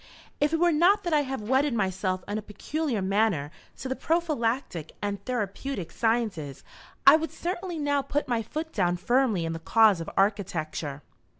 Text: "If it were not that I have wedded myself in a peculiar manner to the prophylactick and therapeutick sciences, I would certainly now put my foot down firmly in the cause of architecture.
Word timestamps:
"If 0.39 0.51
it 0.51 0.59
were 0.59 0.71
not 0.71 1.03
that 1.03 1.13
I 1.13 1.19
have 1.21 1.43
wedded 1.47 1.75
myself 1.75 2.23
in 2.27 2.39
a 2.39 2.41
peculiar 2.41 3.03
manner 3.03 3.51
to 3.77 3.87
the 3.87 3.95
prophylactick 3.95 4.93
and 4.99 5.23
therapeutick 5.25 5.91
sciences, 5.91 6.63
I 7.05 7.15
would 7.17 7.29
certainly 7.31 7.77
now 7.77 8.01
put 8.01 8.27
my 8.27 8.41
foot 8.41 8.73
down 8.73 8.97
firmly 8.97 9.45
in 9.45 9.53
the 9.53 9.59
cause 9.59 10.01
of 10.01 10.09
architecture. 10.17 11.03